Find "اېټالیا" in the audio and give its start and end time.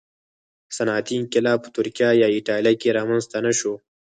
2.37-2.73